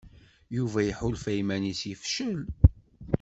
Yuba 0.55 0.79
iḥulfa 0.89 1.31
iman-is 1.41 1.81
yefcel. 1.89 2.39